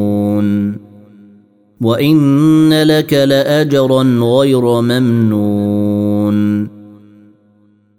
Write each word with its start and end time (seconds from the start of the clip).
وإن 1.81 2.83
لك 2.83 3.13
لأجرا 3.13 4.03
غير 4.03 4.81
ممنون. 4.81 6.80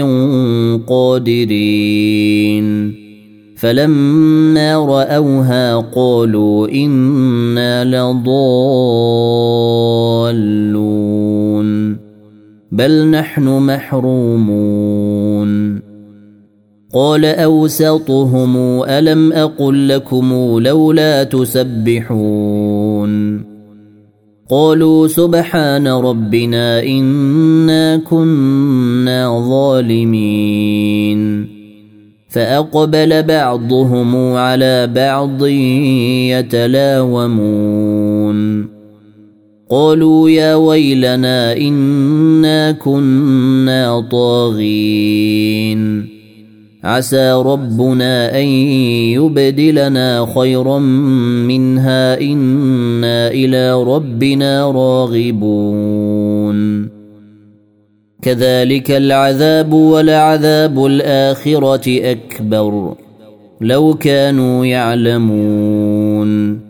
قادرين. 0.86 2.94
فلما 3.56 4.76
رأوها 4.76 5.76
قالوا 5.76 6.68
إنا 6.68 7.84
لضالون. 7.84 8.20
بل 12.80 13.10
نحن 13.10 13.42
محرومون. 13.42 14.70
قال 16.94 17.24
أوسطهم 17.24 18.82
ألم 18.82 19.32
أقل 19.32 19.88
لكم 19.88 20.58
لولا 20.58 21.24
تسبحون. 21.24 23.10
قالوا 24.50 25.06
سبحان 25.06 25.88
ربنا 25.88 26.82
إنا 26.82 27.96
كنا 27.96 29.48
ظالمين. 29.48 31.20
فأقبل 32.28 33.22
بعضهم 33.22 34.16
على 34.16 34.86
بعض 34.86 35.46
يتلاومون. 36.38 37.40
قالوا 39.70 40.30
يا 40.30 40.54
ويلنا 40.54 41.56
إنا 41.56 42.72
كنا 42.72 44.08
طاغين. 44.10 46.06
عسى 46.84 47.32
ربنا 47.32 48.40
أن 48.40 48.44
يبدلنا 48.44 50.26
خيرا 50.34 50.78
منها 50.78 52.20
إنا 52.20 53.28
إلى 53.28 53.82
ربنا 53.82 54.70
راغبون. 54.70 56.88
كذلك 58.22 58.90
العذاب 58.90 59.72
ولعذاب 59.72 60.86
الآخرة 60.86 62.10
أكبر 62.10 62.94
لو 63.60 63.94
كانوا 63.94 64.66
يعلمون. 64.66 66.69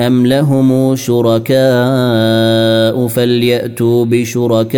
أم 0.00 0.26
لهم 0.26 0.96
شركاء 0.96 1.54
فليأتوا 3.06 4.04
بشركائهم 4.04 4.68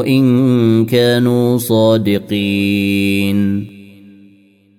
إن 0.00 0.84
كانوا 0.84 1.58
صادقين 1.58 2.96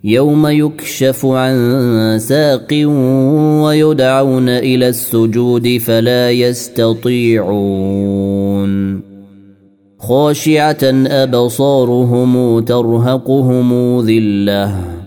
يوم 0.04 0.48
يكشف 0.48 1.26
عن 1.26 2.18
ساق 2.20 2.68
ويدعون 3.64 4.50
إلى 4.50 4.88
السجود 4.88 5.78
فلا 5.78 6.32
يستطيعون 6.32 7.48
خاشعه 10.00 10.84
ابصارهم 11.08 12.60
ترهقهم 12.60 14.00
ذله 14.00 15.07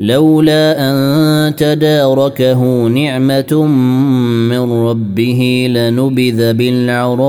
لولا 0.00 0.90
أن 0.90 1.56
تداركه 1.56 2.86
نعمة 2.86 3.66
من 4.48 4.72
ربه 4.72 5.66
لنبذ 5.70 6.52
بالعراء 6.52 7.20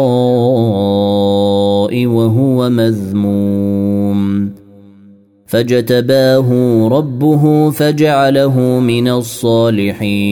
وهو 2.05 2.69
مذموم. 2.69 4.51
فاجتباه 5.45 6.49
ربه 6.87 7.71
فجعله 7.71 8.59
من 8.79 9.07
الصالحين. 9.07 10.31